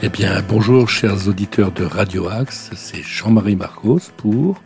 [0.00, 4.62] Eh bien, bonjour chers auditeurs de Radio Axe, c'est Jean-Marie Marcos pour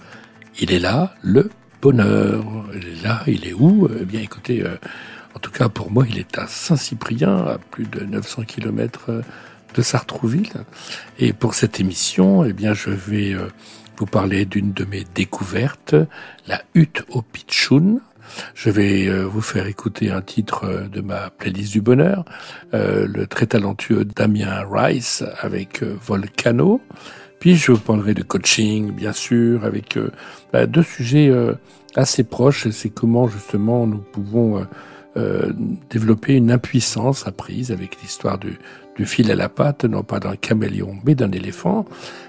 [0.60, 1.48] Il est là, le
[1.80, 2.44] bonheur.
[2.74, 3.88] Il est là, il est où?
[3.98, 4.76] Eh bien, écoutez, euh,
[5.34, 9.22] en tout cas pour moi, il est à Saint-Cyprien, à plus de 900 km euh,
[9.74, 10.52] de Sartrouville.
[11.18, 13.48] Et pour cette émission, eh bien, je vais euh,
[13.96, 15.94] vous parler d'une de mes découvertes,
[16.46, 18.00] la hutte au Pichoun,
[18.54, 22.24] je vais euh, vous faire écouter un titre euh, de ma playlist du bonheur,
[22.74, 26.80] euh, le très talentueux Damien Rice avec Volcano.
[27.40, 29.98] Puis je vous parlerai de coaching, bien sûr, avec
[30.52, 31.28] bah, deux sujets
[31.96, 32.68] assez proches.
[32.70, 34.64] C'est comment justement nous pouvons
[35.90, 38.60] développer une impuissance apprise avec l'histoire du,
[38.94, 41.84] du fil à la patte, non pas d'un caméléon, mais d'un éléphant.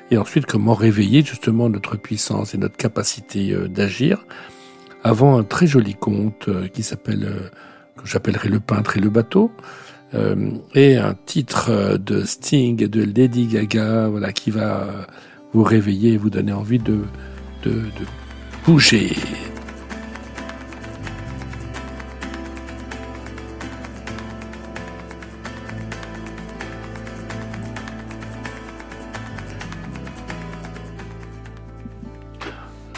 [0.09, 4.25] Et ensuite, comment réveiller justement notre puissance et notre capacité d'agir
[5.03, 7.49] avant un très joli conte euh, qui s'appelle, euh,
[8.01, 9.51] que j'appellerai Le peintre et le bateau,
[10.15, 14.87] euh, et un titre de Sting et de Lady Gaga, voilà, qui va
[15.53, 17.01] vous réveiller et vous donner envie de,
[17.63, 18.05] de, de
[18.65, 19.11] bouger.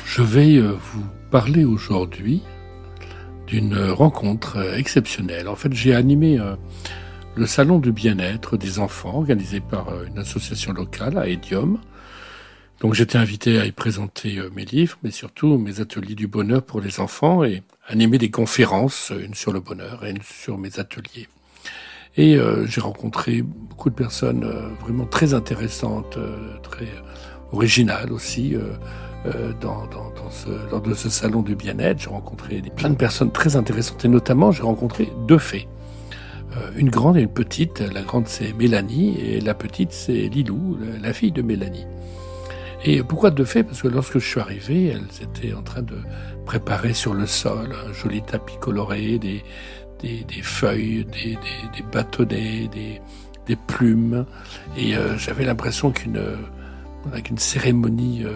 [0.06, 1.04] Je vais vous
[1.36, 2.42] parler aujourd'hui
[3.46, 5.50] d'une rencontre exceptionnelle.
[5.50, 6.56] En fait, j'ai animé euh,
[7.36, 11.78] le salon du bien-être des enfants organisé par euh, une association locale à Edium.
[12.80, 16.64] Donc j'étais invité à y présenter euh, mes livres, mais surtout mes ateliers du bonheur
[16.64, 20.80] pour les enfants et animer des conférences, une sur le bonheur et une sur mes
[20.80, 21.28] ateliers.
[22.16, 24.50] Et j'ai rencontré beaucoup de personnes
[24.80, 26.18] vraiment très intéressantes,
[26.64, 26.88] très
[27.56, 28.56] originales aussi.
[28.56, 29.54] Euh,
[30.32, 32.00] ce, lors de ce salon du bien-être.
[32.00, 35.68] J'ai rencontré plein de personnes très intéressantes et notamment j'ai rencontré deux fées.
[36.58, 37.80] Euh, une grande et une petite.
[37.80, 41.86] La grande c'est Mélanie et la petite c'est Lilou, la fille de Mélanie.
[42.84, 43.64] Et pourquoi deux fées?
[43.64, 45.98] Parce que lorsque je suis arrivé, elles étaient en train de
[46.46, 49.44] préparer sur le sol un joli tapis coloré, des,
[50.44, 51.38] feuilles, des,
[51.92, 54.26] bâtonnets, des, plumes.
[54.78, 56.20] Et euh, j'avais l'impression qu'une
[57.24, 58.34] qu'une cérémonie euh,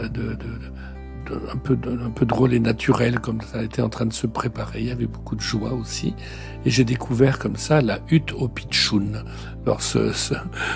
[0.00, 0.36] euh, de,
[1.52, 4.80] un, peu, un peu drôle et naturel, comme ça était en train de se préparer.
[4.80, 6.14] Il y avait beaucoup de joie aussi.
[6.64, 9.24] Et j'ai découvert comme ça la hutte au Pichoun.
[9.64, 10.12] Alors ce,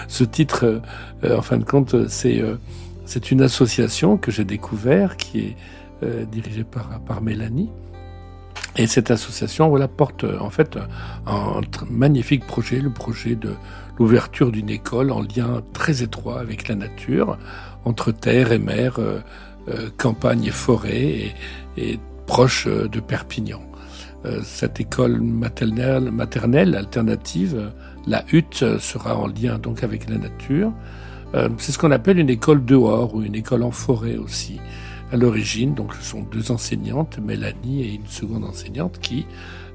[0.09, 0.83] ce, titre,
[1.25, 2.43] euh, en fin de compte, c'est
[3.05, 5.56] c'est une association que j'ai découvert qui est
[6.31, 7.69] dirigée par, par Mélanie.
[8.80, 10.78] Et cette association voilà, porte en fait
[11.26, 11.60] un,
[11.91, 13.52] magnifique projet, le projet de
[13.98, 17.36] l'ouverture d'une école en lien très étroit avec la nature,
[17.84, 19.18] entre terre et mer, euh,
[19.68, 21.34] euh, campagne et forêt,
[21.76, 23.60] et, proche euh, de Perpignan.
[24.42, 27.72] cette école maternelle, maternelle alternative,
[28.06, 30.72] la hutte, sera en lien donc avec la nature.
[31.58, 34.58] C'est ce qu'on appelle une école dehors ou une école en forêt aussi.
[35.12, 39.26] À l'origine, donc ce sont deux enseignantes, Mélanie et une seconde enseignante, qui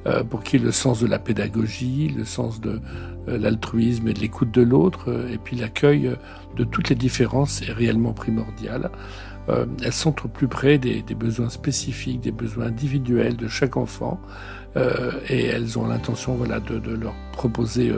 [0.08, 2.80] euh, pour qui le sens de la pédagogie, le sens de
[3.28, 6.12] euh, l'altruisme et de l'écoute de l'autre, euh, et puis l'accueil
[6.56, 8.92] de toutes les différences est réellement primordial.
[9.48, 14.20] elles sont au plus près des, besoins spécifiques, des besoins individuels de chaque enfant,
[15.30, 17.92] et elles ont l'intention voilà, de, leur proposer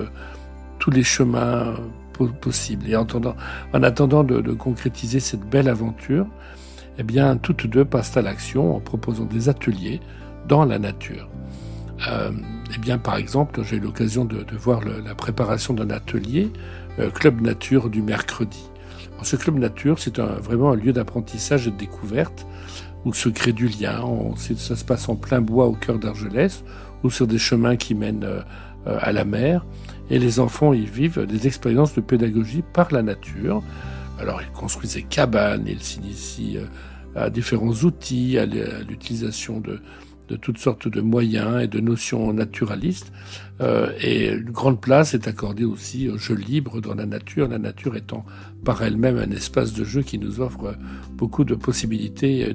[0.79, 1.75] tous les chemins
[2.41, 2.89] possibles.
[2.89, 3.35] Et en attendant,
[3.73, 6.27] en attendant de, de, concrétiser cette belle aventure,
[6.97, 9.99] eh bien, toutes deux passent à l'action en proposant des ateliers
[10.47, 11.29] dans la nature.
[12.07, 12.31] Euh,
[12.75, 16.51] eh bien, par exemple, j'ai eu l'occasion de, voir la préparation d'un atelier
[16.99, 18.69] euh, Club Nature du mercredi.
[19.23, 22.45] ce Club Nature, c'est vraiment un lieu d'apprentissage et de découverte
[23.05, 24.03] où se crée du lien.
[24.35, 26.63] ça se passe en plein bois au cœur d'Argelès
[27.03, 28.41] ou sur des chemins qui mènent euh,
[28.85, 29.65] à la mer.
[30.09, 33.61] Et les enfants y vivent des expériences de pédagogie par la nature.
[34.19, 36.57] Alors, ils construisent des cabanes, ils s'initient
[37.15, 39.79] à différents outils, à l'utilisation de,
[40.35, 43.11] toutes sortes de moyens et de notions naturalistes.
[43.61, 47.59] Euh, et une grande place est accordée aussi au jeu libre dans la nature, la
[47.59, 48.25] nature étant
[48.63, 50.75] par elle-même un espace de jeu qui nous offre
[51.13, 52.53] beaucoup de possibilités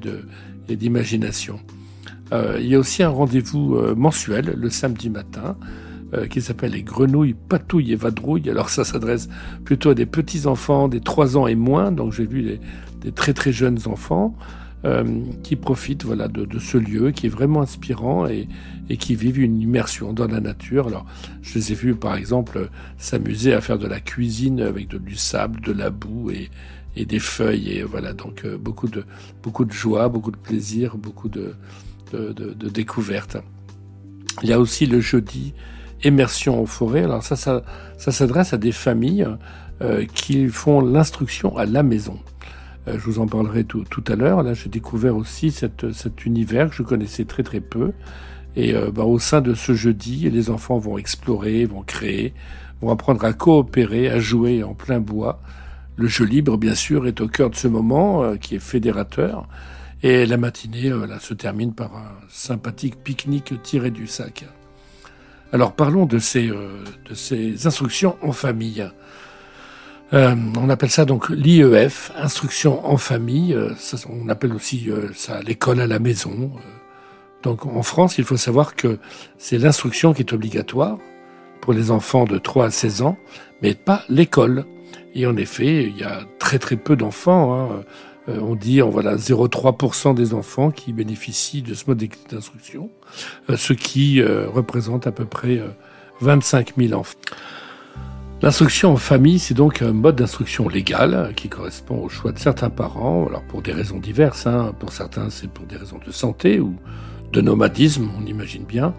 [0.69, 1.61] et d'imagination.
[2.33, 5.57] Euh, il y a aussi un rendez-vous euh, mensuel le samedi matin
[6.15, 8.49] euh, qui s'appelle les grenouilles patouilles et vadrouilles.
[8.51, 9.29] Alors ça s'adresse
[9.65, 12.61] plutôt à des petits enfants des 3 ans et moins, donc j'ai vu des,
[13.01, 14.37] des très très jeunes enfants.
[14.85, 15.05] Euh,
[15.45, 18.49] qui profitent voilà, de, de, ce lieu qui est vraiment inspirant et,
[18.89, 20.89] et, qui vivent une immersion dans la nature.
[20.89, 21.07] Alors,
[21.41, 22.69] je les ai vus, par exemple,
[22.99, 26.51] s'amuser à faire de la cuisine avec du sable, de la boue et,
[26.97, 27.71] et des feuilles.
[27.71, 29.05] Et voilà, donc euh, beaucoup, de,
[29.43, 31.55] beaucoup de joie, beaucoup de plaisir, beaucoup de,
[32.13, 33.39] de, de, découvertes.
[34.43, 35.55] Il y a aussi le jeudi
[36.05, 37.05] Immersion en forêt.
[37.05, 37.63] Alors ça, ça,
[37.99, 39.27] ça s'adresse à des familles
[39.81, 42.19] euh, qui font l'instruction à la maison.
[42.89, 44.43] Euh, je vous en parlerai tout, tout à l'heure.
[44.43, 47.93] Là, j'ai découvert aussi cette, cet univers que je connaissais très très peu.
[48.57, 52.35] Et euh, bah, au sein de ce jeudi, les enfants vont explorer, vont créer,
[52.81, 55.41] vont apprendre à coopérer, à jouer en plein bois.
[55.97, 59.49] Le jeu libre, bien sûr, est au cœur de ce moment euh, qui est fédérateur.
[60.03, 64.45] Et la matinée là, se termine par un sympathique pique-nique tiré du sac.
[65.53, 68.87] Alors parlons de ces, de ces instructions en famille.
[70.13, 73.55] Euh, on appelle ça donc l'IEF, instruction en famille.
[73.55, 73.73] Euh,
[74.11, 76.53] on appelle aussi euh, ça l'école à la maison.
[77.43, 78.99] Donc en France, il faut savoir que
[79.39, 80.99] c'est l'instruction qui est obligatoire
[81.63, 83.17] pour les enfants de 3 à 16 ans,
[83.63, 84.67] mais pas l'école.
[85.15, 87.55] Et en effet, il y a très très peu d'enfants.
[87.55, 87.85] Hein.
[88.29, 92.91] On dit on voilà 0,3% des enfants qui bénéficient de ce mode d'instruction,
[93.55, 95.61] ce qui représente à peu près
[96.21, 97.19] 25 000 enfants.
[98.43, 102.71] L'instruction en famille, c'est donc un mode d'instruction légal qui correspond au choix de certains
[102.71, 104.49] parents, alors pour des raisons diverses.
[104.49, 104.75] Hein.
[104.81, 106.75] Pour certains, c'est pour des raisons de santé ou
[107.33, 108.95] de nomadisme, on imagine bien.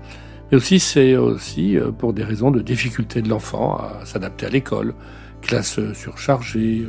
[0.49, 4.49] Mais aussi, c'est aussi euh, pour des raisons de difficulté de l'enfant à s'adapter à
[4.49, 4.93] l'école,
[5.41, 6.87] classe surchargée,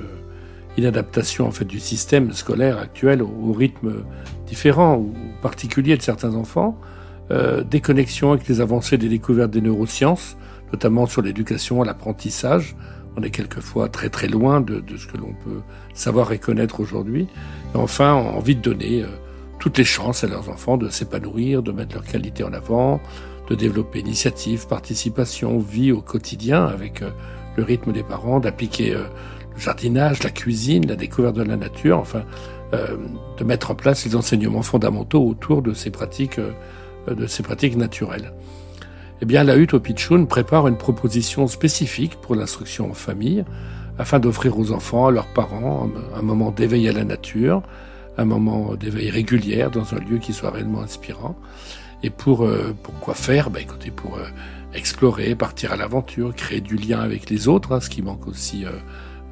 [0.77, 4.05] euh, inadaptation en fait du système scolaire actuel au, rythme
[4.47, 5.13] différent ou
[5.43, 6.79] particulier de certains enfants,
[7.31, 10.37] euh, déconnexion avec les avancées des découvertes des neurosciences,
[10.73, 12.77] notamment sur l'éducation à l'apprentissage.
[13.17, 15.61] On est quelquefois très très loin de, ce que l'on peut
[15.95, 17.29] savoir et connaître aujourd'hui.
[17.75, 19.07] Et enfin, envie de donner euh,
[19.59, 23.01] toutes les chances à leurs enfants de s'épanouir, de mettre leur qualité en avant,
[23.49, 27.11] de développer initiative, participation, vie au quotidien avec euh,
[27.57, 29.05] le rythme des parents, d'appliquer euh,
[29.57, 32.25] jardinage, la cuisine, la découverte de la nature, enfin,
[32.73, 36.41] de mettre en place les enseignements fondamentaux autour de ces pratiques,
[37.07, 38.33] de ces pratiques naturelles
[39.25, 43.45] eh bien, la hutte au Pichoun prépare une proposition spécifique pour l'instruction en famille,
[43.99, 47.63] afin d'offrir aux enfants, à leurs parents, un moment d'éveil à la nature,
[48.19, 51.37] un moment d'éveil régulier dans un lieu qui soit réellement inspirant.
[52.03, 53.51] Et pour, euh, pour quoi faire?
[53.51, 54.27] Ben, écoutez, pour euh,
[54.75, 58.67] explorer, partir à l'aventure, créer du lien avec les autres, hein, ce qui manque aussi,
[58.67, 58.73] euh,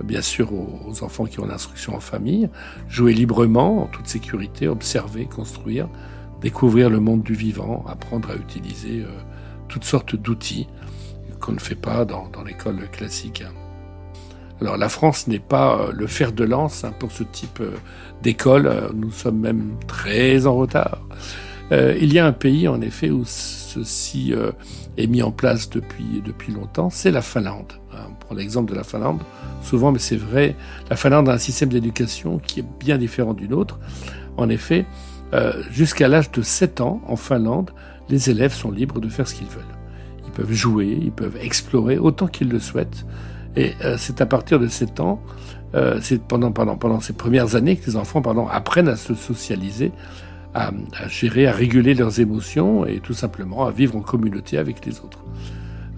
[0.02, 2.48] bien sûr, aux, enfants qui ont l'instruction en famille,
[2.88, 5.88] jouer librement, en toute sécurité, observer, construire,
[6.40, 9.04] découvrir le monde du vivant, apprendre à utiliser
[9.68, 10.66] toutes sortes d'outils
[11.42, 13.42] qu'on ne fait pas dans, l'école classique.
[14.60, 17.72] Alors la France n'est pas euh, le fer de lance hein, pour ce type euh,
[18.22, 21.00] d'école, euh, nous sommes même très en retard.
[21.72, 23.24] il y a un pays en effet où
[23.74, 24.34] ceci
[24.96, 27.72] est mis en place depuis, depuis longtemps, c'est la Finlande.
[27.92, 29.20] Hein, on prend l'exemple de la Finlande,
[29.62, 30.56] souvent, mais c'est vrai,
[30.90, 33.78] la Finlande a un système d'éducation qui est bien différent du nôtre.
[34.36, 34.86] En effet,
[35.70, 37.70] jusqu'à l'âge de 7 ans, en Finlande,
[38.08, 39.62] les élèves sont libres de faire ce qu'ils veulent.
[40.26, 43.06] Ils peuvent jouer, ils peuvent explorer autant qu'ils le souhaitent.
[43.56, 45.20] Et euh, c'est à partir de 7 ans,
[45.74, 49.92] euh, c'est pendant, pendant, pendant ces premières années que les enfants apprennent à se socialiser,
[50.54, 50.70] à,
[51.08, 55.24] gérer, à réguler leurs émotions et tout simplement à vivre en communauté avec les autres.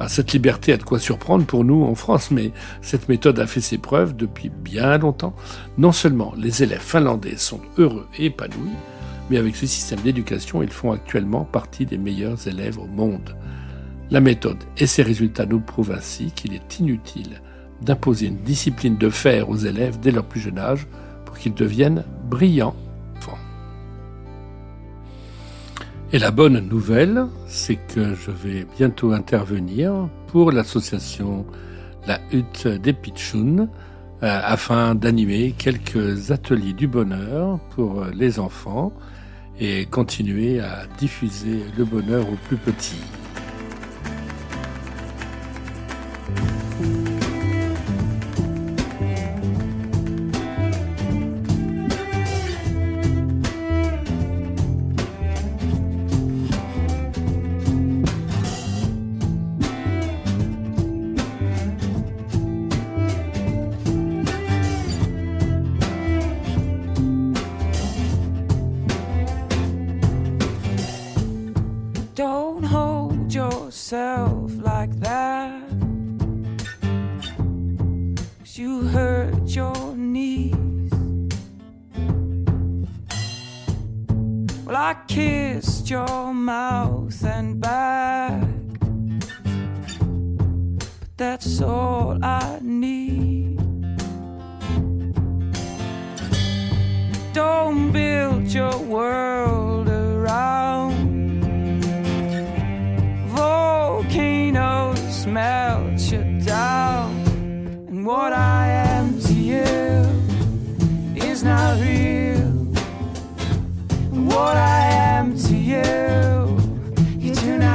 [0.09, 2.53] cette liberté a de quoi surprendre pour nous en France, mais
[2.83, 5.35] cette méthode a fait ses preuves depuis bien longtemps.
[5.79, 8.77] Non seulement les élèves finlandais sont heureux et épanouis,
[9.31, 13.37] mais avec ce système d'éducation, ils font actuellement partie des meilleurs élèves au monde.
[14.11, 17.41] La méthode et ses résultats nous prouvent ainsi qu'il est inutile
[17.83, 20.87] d'imposer une discipline de faire aux élèves dès leur plus jeune âge
[21.25, 22.77] pour qu'ils deviennent brillants.
[26.15, 31.45] Et la bonne nouvelle, c'est que je vais bientôt intervenir pour l'association
[32.07, 33.69] La Hutte des Pitchouns
[34.23, 38.93] euh, afin d'animer quelques ateliers du bonheur pour les enfants
[39.59, 43.03] et continuer à diffuser le bonheur aux plus petits.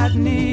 [0.09, 0.48] I need.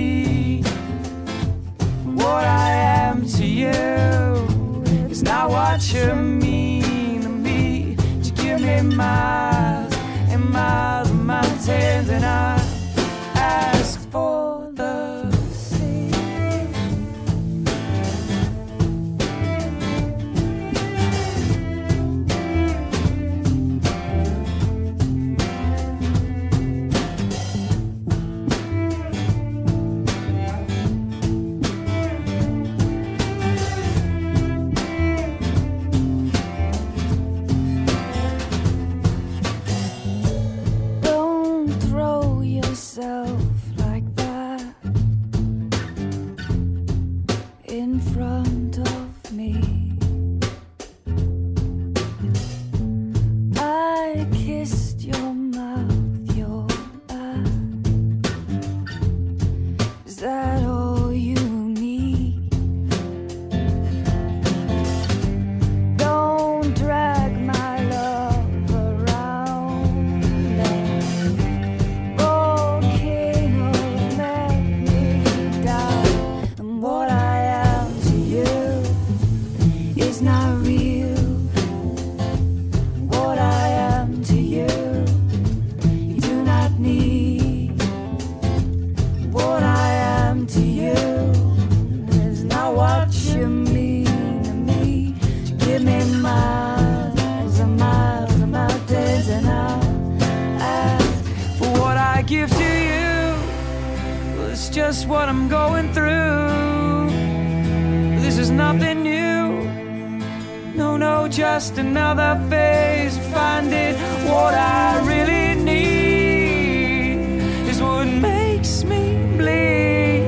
[111.56, 113.16] Just another phase.
[113.32, 113.94] Finding
[114.28, 119.02] what I really need is what makes me
[119.38, 120.20] bleed.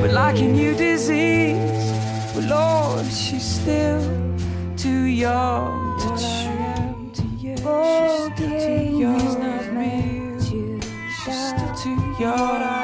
[0.00, 1.92] But like a new disease,
[2.34, 4.02] well, Lord, she's still
[4.76, 7.14] too young to treat.
[7.64, 9.20] Oh, she's still too young.
[9.26, 10.40] It's not real.
[11.20, 12.83] She's still too young.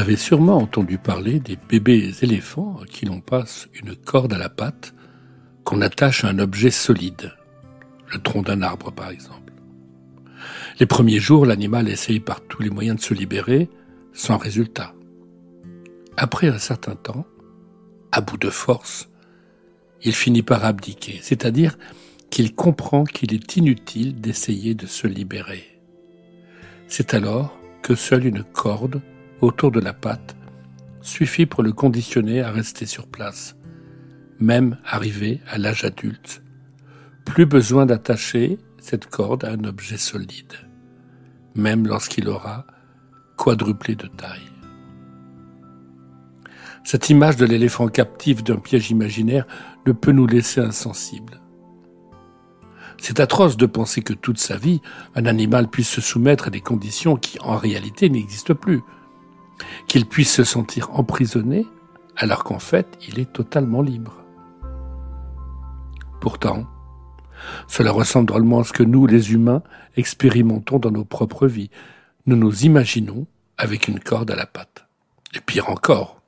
[0.00, 4.48] Avez sûrement entendu parler des bébés éléphants à qui l'on passe une corde à la
[4.48, 4.94] patte
[5.62, 7.32] qu'on attache à un objet solide,
[8.10, 9.52] le tronc d'un arbre par exemple.
[10.78, 13.68] Les premiers jours, l'animal essaye par tous les moyens de se libérer,
[14.14, 14.94] sans résultat.
[16.16, 17.26] Après un certain temps,
[18.10, 19.10] à bout de force,
[20.02, 21.76] il finit par abdiquer, c'est-à-dire
[22.30, 25.78] qu'il comprend qu'il est inutile d'essayer de se libérer.
[26.88, 29.02] C'est alors que seule une corde
[29.40, 30.36] autour de la patte
[31.02, 33.56] suffit pour le conditionner à rester sur place,
[34.38, 36.42] même arrivé à l'âge adulte.
[37.24, 40.54] Plus besoin d'attacher cette corde à un objet solide,
[41.54, 42.66] même lorsqu'il aura
[43.36, 44.50] quadruplé de taille.
[46.84, 49.46] Cette image de l'éléphant captif d'un piège imaginaire
[49.86, 51.40] ne peut nous laisser insensibles.
[52.98, 54.80] C'est atroce de penser que toute sa vie,
[55.14, 58.80] un animal puisse se soumettre à des conditions qui en réalité n'existent plus,
[59.86, 61.66] qu'il puisse se sentir emprisonné
[62.16, 64.16] alors qu'en fait il est totalement libre.
[66.20, 66.66] Pourtant,
[67.66, 69.62] cela ressemble drôlement à ce que nous, les humains,
[69.96, 71.70] expérimentons dans nos propres vies.
[72.26, 73.26] Nous nous imaginons
[73.56, 74.86] avec une corde à la patte.
[75.34, 76.20] Et pire encore,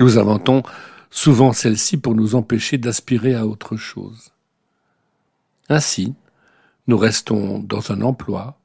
[0.00, 0.62] nous inventons
[1.10, 4.32] souvent celle-ci pour nous empêcher d'aspirer à autre chose.
[5.68, 6.14] Ainsi,
[6.86, 8.58] nous restons dans un emploi,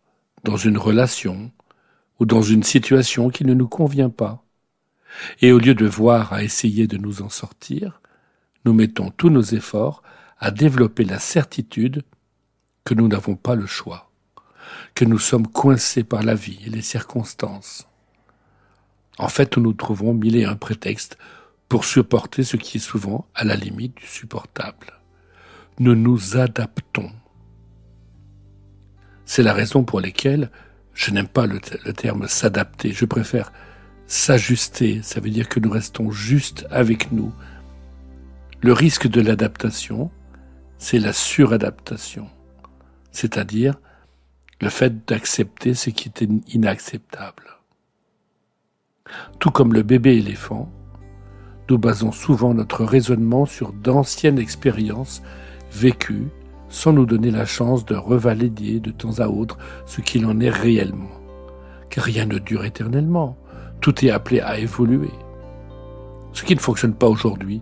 [0.43, 1.51] dans une relation,
[2.23, 4.45] ou dans une situation qui ne nous convient pas.
[5.41, 7.99] Et au lieu de voir à essayer de nous en sortir,
[8.63, 10.03] nous mettons tous nos efforts
[10.39, 12.03] à développer la certitude
[12.85, 14.09] que nous n'avons pas le choix,
[14.95, 17.89] que nous sommes coincés par la vie et les circonstances.
[19.17, 21.17] En fait, nous trouvons mille et un prétextes
[21.67, 24.93] pour supporter ce qui est souvent à la limite du supportable.
[25.77, 27.11] Nous nous adaptons.
[29.25, 30.49] C'est la raison pour laquelle
[30.93, 33.51] je n'aime pas le, terme s'adapter, je préfère
[34.05, 37.31] s'ajuster, ça veut dire que nous restons juste avec nous.
[38.61, 40.11] Le risque de l'adaptation,
[40.77, 42.29] c'est la suradaptation,
[43.11, 43.75] c'est-à-dire
[44.61, 47.57] le fait d'accepter ce qui est inacceptable.
[49.39, 50.71] Tout comme le bébé éléphant,
[51.69, 55.21] nous basons souvent notre raisonnement sur d'anciennes expériences
[55.71, 56.27] vécues
[56.73, 60.49] sans nous donner la chance de revalider de temps à autre ce qu'il en est
[60.49, 61.11] réellement.
[61.91, 63.37] Car rien ne dure éternellement,
[63.79, 65.11] tout est appelé à évoluer.
[66.33, 67.61] Ce qui ne fonctionne pas aujourd'hui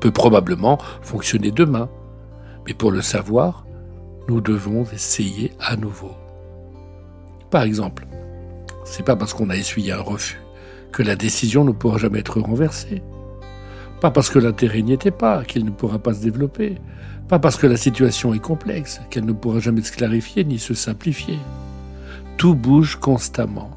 [0.00, 1.90] peut probablement fonctionner demain,
[2.66, 3.66] mais pour le savoir,
[4.28, 6.12] nous devons essayer à nouveau.
[7.50, 8.06] Par exemple,
[8.84, 10.40] c'est pas parce qu'on a essuyé un refus
[10.90, 13.02] que la décision ne pourra jamais être renversée.
[14.00, 16.78] Pas parce que l'intérêt n'y était pas qu'il ne pourra pas se développer.
[17.30, 20.74] Pas parce que la situation est complexe qu'elle ne pourra jamais se clarifier ni se
[20.74, 21.38] simplifier.
[22.36, 23.70] Tout bouge constamment.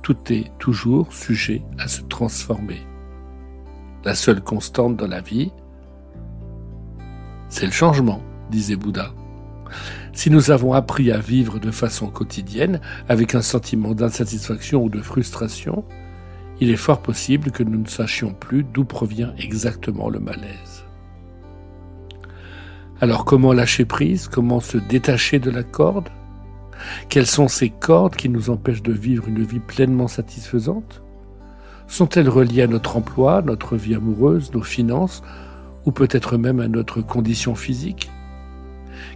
[0.00, 2.78] Tout est toujours sujet à se transformer.
[4.04, 5.50] La seule constante dans la vie,
[7.48, 9.12] c'est le changement, disait Bouddha.
[10.12, 15.00] Si nous avons appris à vivre de façon quotidienne, avec un sentiment d'insatisfaction ou de
[15.00, 15.84] frustration,
[16.60, 20.69] il est fort possible que nous ne sachions plus d'où provient exactement le malaise.
[23.02, 24.28] Alors comment lâcher prise?
[24.28, 26.10] Comment se détacher de la corde?
[27.08, 31.02] Quelles sont ces cordes qui nous empêchent de vivre une vie pleinement satisfaisante?
[31.86, 35.22] Sont-elles reliées à notre emploi, notre vie amoureuse, nos finances,
[35.86, 38.10] ou peut-être même à notre condition physique?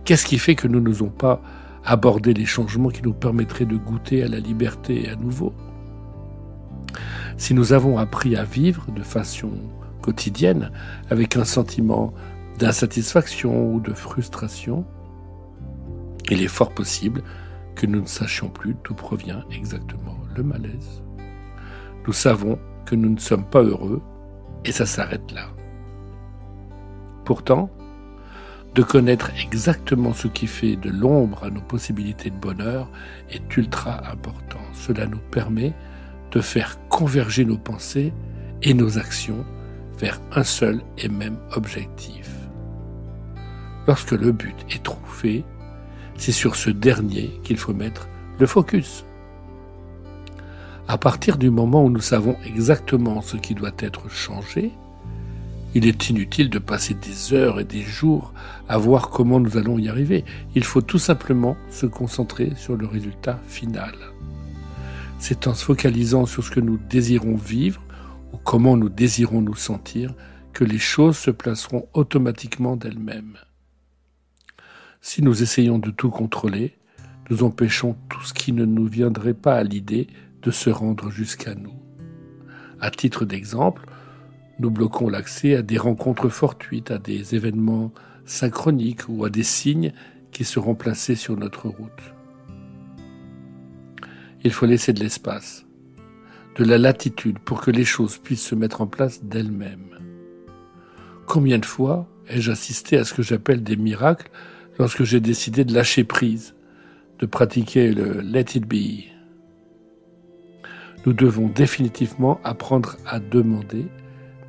[0.06, 1.42] Qu'est-ce qui fait que nous n'osons pas
[1.84, 5.52] aborder les changements qui nous permettraient de goûter à la liberté à nouveau?
[7.36, 9.50] Si nous avons appris à vivre de façon
[10.00, 10.70] quotidienne
[11.10, 12.14] avec un sentiment
[12.58, 14.84] d'insatisfaction ou de frustration,
[16.30, 17.22] il est fort possible
[17.74, 21.02] que nous ne sachions plus d'où provient exactement le malaise.
[22.06, 24.02] Nous savons que nous ne sommes pas heureux
[24.64, 25.48] et ça s'arrête là.
[27.24, 27.70] Pourtant,
[28.74, 32.90] de connaître exactement ce qui fait de l'ombre à nos possibilités de bonheur
[33.30, 34.58] est ultra important.
[34.72, 35.72] Cela nous permet
[36.32, 38.12] de faire converger nos pensées
[38.62, 39.44] et nos actions
[39.98, 42.33] vers un seul et même objectif.
[43.86, 45.44] Lorsque le but est trouvé,
[46.16, 49.04] c'est sur ce dernier qu'il faut mettre le focus.
[50.88, 54.72] À partir du moment où nous savons exactement ce qui doit être changé,
[55.74, 58.32] il est inutile de passer des heures et des jours
[58.68, 60.24] à voir comment nous allons y arriver.
[60.54, 63.94] Il faut tout simplement se concentrer sur le résultat final.
[65.18, 67.82] C'est en se focalisant sur ce que nous désirons vivre
[68.32, 70.14] ou comment nous désirons nous sentir
[70.52, 73.36] que les choses se placeront automatiquement d'elles-mêmes.
[75.06, 76.78] Si nous essayons de tout contrôler,
[77.28, 80.06] nous empêchons tout ce qui ne nous viendrait pas à l'idée
[80.40, 81.74] de se rendre jusqu'à nous.
[82.80, 83.84] À titre d'exemple,
[84.60, 87.92] nous bloquons l'accès à des rencontres fortuites, à des événements
[88.24, 89.92] synchroniques ou à des signes
[90.32, 92.14] qui seront placés sur notre route.
[94.42, 95.66] Il faut laisser de l'espace,
[96.56, 99.98] de la latitude pour que les choses puissent se mettre en place d'elles-mêmes.
[101.26, 104.30] Combien de fois ai-je assisté à ce que j'appelle des miracles
[104.78, 106.54] lorsque j'ai décidé de lâcher prise,
[107.18, 109.04] de pratiquer le Let It Be
[111.06, 113.86] Nous devons définitivement apprendre à demander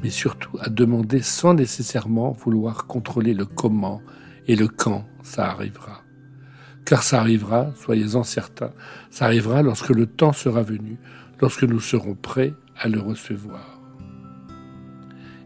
[0.06, 4.02] mais surtout à demander sans nécessairement vouloir contrôler le comment
[4.48, 6.04] et le quand ça arrivera.
[6.86, 8.72] Car ça arrivera, soyez-en certains,
[9.10, 11.00] ça arrivera lorsque le temps sera venu,
[11.42, 13.82] lorsque nous serons prêts à le recevoir.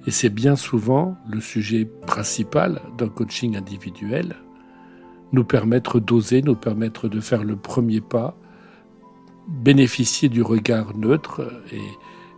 [0.05, 4.35] Et c'est bien souvent le sujet principal d'un coaching individuel,
[5.31, 8.35] nous permettre d'oser, nous permettre de faire le premier pas,
[9.47, 11.81] bénéficier du regard neutre et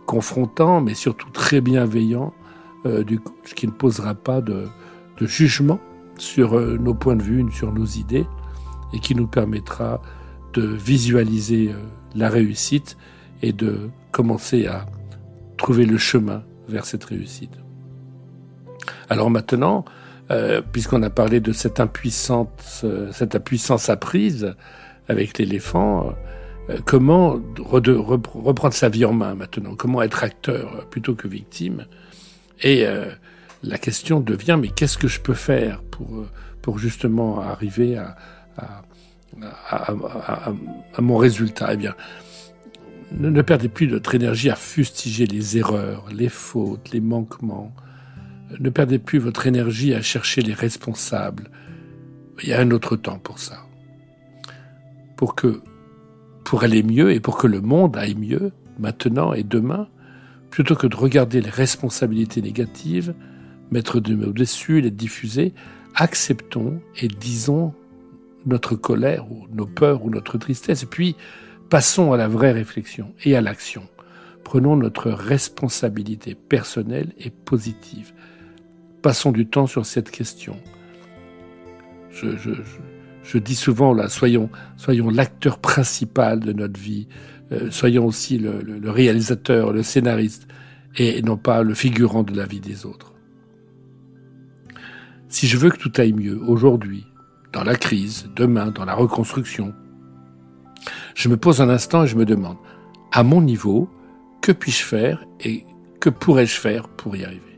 [0.06, 2.32] confrontant, mais surtout très bienveillant,
[2.86, 4.66] euh, du ce qui ne posera pas de,
[5.20, 5.78] jugement
[6.18, 8.26] sur euh, nos points de vue, sur nos idées,
[8.92, 10.02] et qui nous permettra
[10.52, 11.76] de visualiser euh,
[12.16, 12.96] la réussite
[13.40, 14.86] et de commencer à
[15.56, 17.52] trouver le chemin vers cette réussite.
[19.08, 19.84] Alors maintenant,
[20.72, 24.54] puisqu'on a parlé de cette impuissance, cette impuissance apprise
[25.08, 26.14] avec l'éléphant,
[26.70, 31.86] euh, comment reprendre sa vie en main maintenant, comment être acteur plutôt que victime?
[32.62, 33.06] Et euh,
[33.62, 36.28] la question devient mais qu'est-ce que je peux faire pour, euh,
[36.62, 38.16] pour justement arriver à,
[38.56, 38.84] à,
[39.68, 40.52] à,
[40.94, 41.74] à mon résultat?
[41.74, 41.94] Eh bien,
[43.10, 47.74] ne, ne perdez plus votre énergie à fustiger les erreurs, les fautes, les manquements.
[48.60, 51.50] Ne perdez plus votre énergie à chercher les responsables.
[52.42, 53.58] Il y a un autre temps pour ça.
[55.16, 55.62] Pour que,
[56.44, 59.88] pour aller mieux et pour que le monde aille mieux, maintenant et demain,
[60.50, 63.14] plutôt que de regarder les responsabilités négatives,
[63.70, 65.54] mettre de au-dessus, les diffuser,
[65.94, 67.74] acceptons et disons
[68.44, 70.84] notre colère ou nos peurs ou notre tristesse.
[70.84, 71.16] Puis,
[71.70, 73.82] passons à la vraie réflexion et à l'action.
[74.44, 78.12] Prenons notre responsabilité personnelle et positive.
[79.02, 80.56] Passons du temps sur cette question.
[82.12, 87.08] Je, dis souvent là, soyons, soyons l'acteur principal de notre vie,
[87.50, 90.46] euh, soyons aussi le, le, le, réalisateur, le scénariste,
[90.96, 93.12] et non pas le figurant de la vie des autres.
[95.28, 97.06] Si je veux que tout aille mieux aujourd'hui,
[97.52, 99.74] dans la crise, demain, dans la reconstruction,
[101.14, 102.56] je me pose un instant et je me demande,
[103.10, 103.88] à mon niveau,
[104.42, 105.64] que puis-je faire et
[106.00, 107.51] que pourrais-je faire pour y arriver?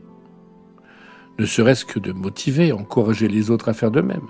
[1.39, 4.27] Ne serait-ce que de motiver, encourager les autres à faire de même.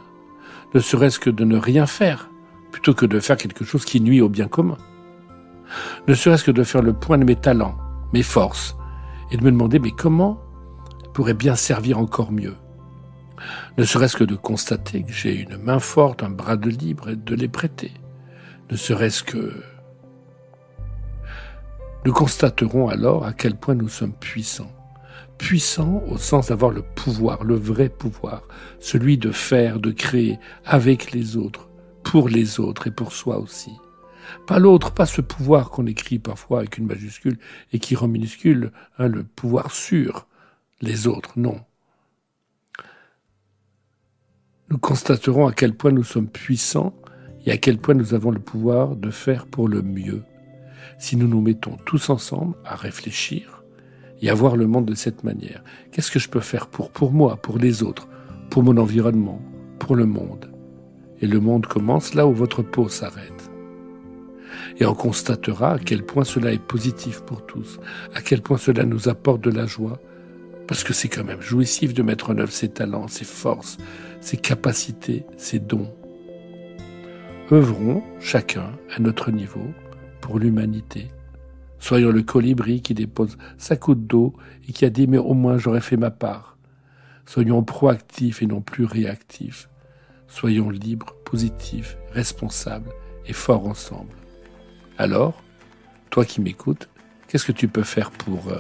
[0.73, 2.29] Ne serait-ce que de ne rien faire,
[2.71, 4.77] plutôt que de faire quelque chose qui nuit au bien commun.
[6.07, 7.77] Ne serait-ce que de faire le point de mes talents,
[8.13, 8.75] mes forces,
[9.31, 10.41] et de me demander mais comment
[11.13, 12.55] pourrait bien servir encore mieux?
[13.77, 17.15] Ne serait-ce que de constater que j'ai une main forte, un bras de libre et
[17.15, 17.91] de les prêter
[18.71, 19.63] ne serait-ce que...
[22.05, 24.71] Nous constaterons alors à quel point nous sommes puissants.
[25.37, 28.43] Puissants au sens d'avoir le pouvoir, le vrai pouvoir,
[28.79, 31.69] celui de faire, de créer avec les autres,
[32.03, 33.71] pour les autres et pour soi aussi.
[34.47, 37.37] Pas l'autre, pas ce pouvoir qu'on écrit parfois avec une majuscule
[37.73, 40.27] et qui rend minuscule, hein, le pouvoir sûr.
[40.81, 41.59] Les autres, non.
[44.69, 46.95] Nous constaterons à quel point nous sommes puissants
[47.45, 50.23] et à quel point nous avons le pouvoir de faire pour le mieux
[50.97, 53.54] si nous nous mettons tous ensemble à réfléchir
[54.21, 55.63] et à voir le monde de cette manière.
[55.91, 58.07] Qu'est-ce que je peux faire pour, pour moi, pour les autres,
[58.49, 59.41] pour mon environnement,
[59.79, 60.49] pour le monde?
[61.21, 63.49] Et le monde commence là où votre peau s'arrête.
[64.77, 67.79] Et on constatera à quel point cela est positif pour tous,
[68.13, 69.99] à quel point cela nous apporte de la joie,
[70.67, 73.77] parce que c'est quand même jouissif de mettre en œuvre ses talents, ses forces,
[74.21, 75.91] ses capacités, ses dons
[77.51, 79.67] œuvrons chacun à notre niveau
[80.21, 81.09] pour l'humanité.
[81.85, 84.33] Soyons le colibri qui dépose sa goutte d'eau
[84.67, 86.57] et qui a dit mais au moins j'aurais fait ma part.
[87.27, 89.69] Soyons proactifs et non plus réactifs.
[90.27, 92.89] Soyons libres, positifs, responsables
[93.27, 94.15] et forts ensemble.
[94.97, 95.43] Alors,
[96.09, 96.89] toi qui m'écoutes,
[97.27, 98.47] qu'est-ce que tu peux faire pour...
[98.47, 98.57] Euh,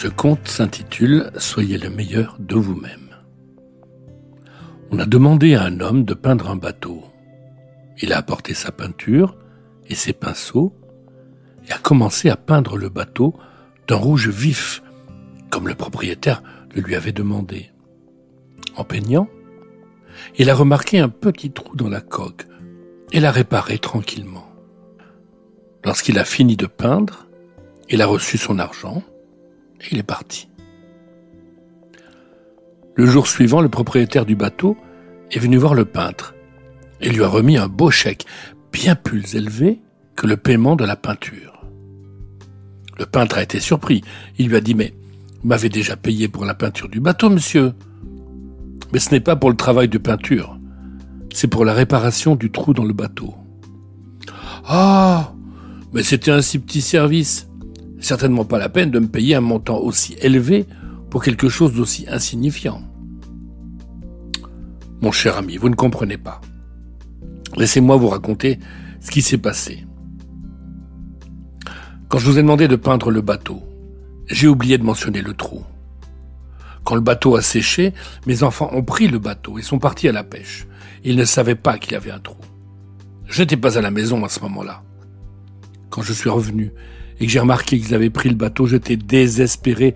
[0.00, 3.16] Ce conte s'intitule Soyez le meilleur de vous-même.
[4.92, 7.02] On a demandé à un homme de peindre un bateau.
[8.00, 9.36] Il a apporté sa peinture
[9.88, 10.72] et ses pinceaux
[11.66, 13.34] et a commencé à peindre le bateau
[13.88, 14.84] d'un rouge vif,
[15.50, 16.44] comme le propriétaire
[16.76, 17.72] le lui avait demandé.
[18.76, 19.28] En peignant,
[20.36, 22.46] il a remarqué un petit trou dans la coque
[23.10, 24.48] et l'a réparé tranquillement.
[25.84, 27.26] Lorsqu'il a fini de peindre,
[27.88, 29.02] il a reçu son argent
[29.80, 30.48] et il est parti.
[32.94, 34.76] Le jour suivant, le propriétaire du bateau
[35.30, 36.34] est venu voir le peintre
[37.00, 38.26] et lui a remis un beau chèque,
[38.72, 39.80] bien plus élevé
[40.16, 41.64] que le paiement de la peinture.
[42.98, 44.02] Le peintre a été surpris.
[44.38, 44.92] Il lui a dit Mais
[45.40, 47.72] vous m'avez déjà payé pour la peinture du bateau, monsieur.
[48.92, 50.58] Mais ce n'est pas pour le travail de peinture,
[51.32, 53.34] c'est pour la réparation du trou dans le bateau.
[54.66, 55.34] Ah
[55.92, 57.47] Mais c'était un si petit service
[58.00, 60.66] certainement pas la peine de me payer un montant aussi élevé
[61.10, 62.82] pour quelque chose d'aussi insignifiant.
[65.00, 66.40] Mon cher ami, vous ne comprenez pas.
[67.56, 68.58] Laissez-moi vous raconter
[69.00, 69.86] ce qui s'est passé.
[72.08, 73.62] Quand je vous ai demandé de peindre le bateau,
[74.26, 75.62] j'ai oublié de mentionner le trou.
[76.84, 77.92] Quand le bateau a séché,
[78.26, 80.66] mes enfants ont pris le bateau et sont partis à la pêche.
[81.04, 82.38] Ils ne savaient pas qu'il y avait un trou.
[83.26, 84.82] Je n'étais pas à la maison à ce moment-là.
[85.90, 86.72] Quand je suis revenu
[87.20, 89.94] et que j'ai remarqué qu'ils avaient pris le bateau, j'étais désespéré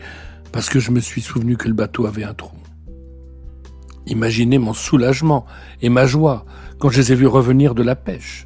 [0.51, 2.57] parce que je me suis souvenu que le bateau avait un trou.
[4.07, 5.47] Imaginez mon soulagement
[5.81, 6.45] et ma joie
[6.79, 8.45] quand je les ai vus revenir de la pêche.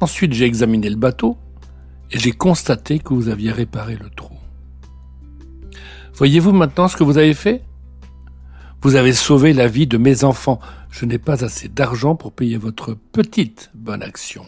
[0.00, 1.36] Ensuite, j'ai examiné le bateau
[2.12, 4.34] et j'ai constaté que vous aviez réparé le trou.
[6.14, 7.62] Voyez-vous maintenant ce que vous avez fait?
[8.80, 12.56] Vous avez sauvé la vie de mes enfants, je n'ai pas assez d'argent pour payer
[12.56, 14.46] votre petite bonne action.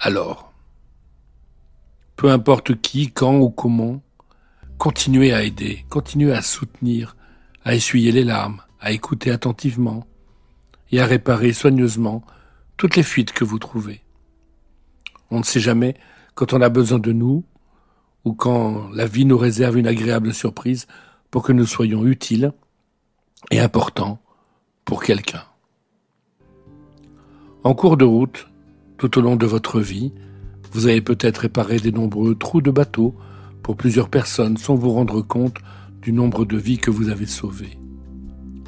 [0.00, 0.52] Alors,
[2.16, 4.00] peu importe qui, quand ou comment,
[4.76, 7.16] continuez à aider, continuez à soutenir,
[7.64, 10.06] à essuyer les larmes, à écouter attentivement
[10.92, 12.22] et à réparer soigneusement
[12.76, 14.00] toutes les fuites que vous trouvez.
[15.30, 15.94] On ne sait jamais
[16.34, 17.44] quand on a besoin de nous
[18.24, 20.86] ou quand la vie nous réserve une agréable surprise
[21.30, 22.52] pour que nous soyons utiles
[23.50, 24.20] et importants
[24.84, 25.42] pour quelqu'un.
[27.64, 28.48] En cours de route,
[28.98, 30.12] tout au long de votre vie,
[30.72, 33.14] vous avez peut-être réparé des nombreux trous de bateau
[33.62, 35.56] pour plusieurs personnes sans vous rendre compte
[36.02, 37.78] du nombre de vies que vous avez sauvées.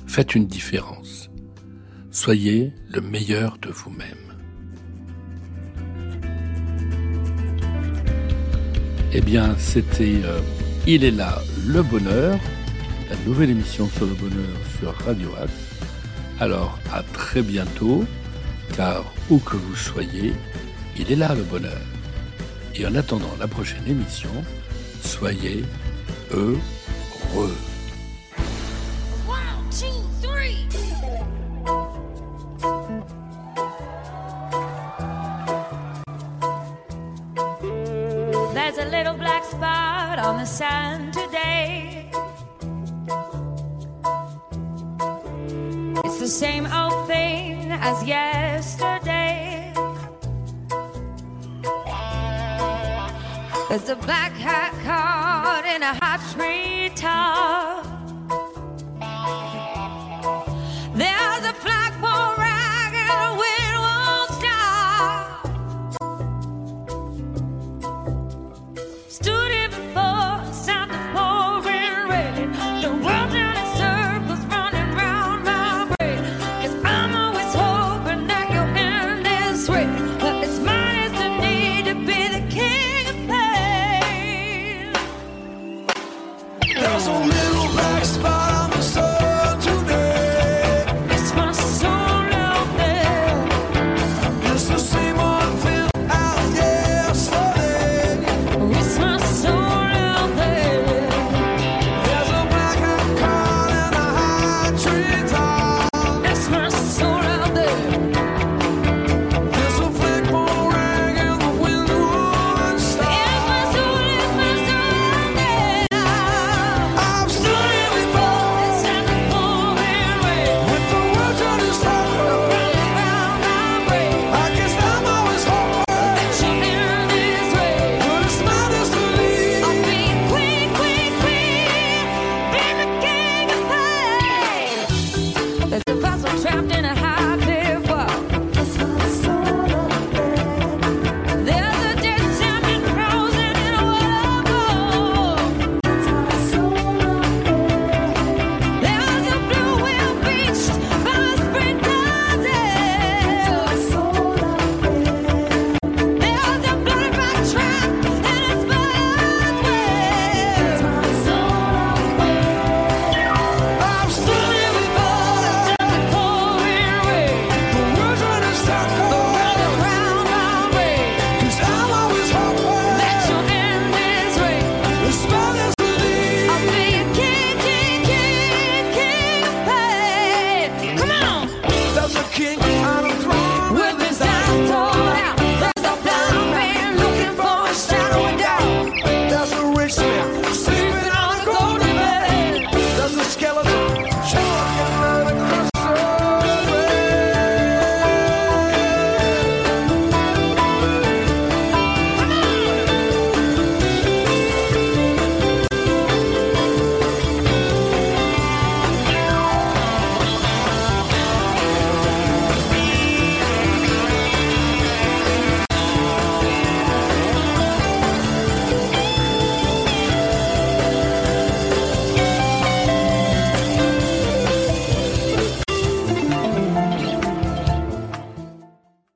[0.07, 1.31] Faites une différence.
[2.11, 4.17] Soyez le meilleur de vous-même.
[9.13, 10.41] Eh bien, c'était euh,
[10.87, 12.39] Il est là, le bonheur,
[13.11, 15.53] la nouvelle émission sur le bonheur sur Radio Axe.
[16.39, 18.05] Alors, à très bientôt,
[18.77, 20.33] car où que vous soyez,
[20.97, 21.83] il est là le bonheur.
[22.75, 24.31] Et en attendant la prochaine émission,
[25.03, 25.65] soyez
[26.33, 27.57] heureux.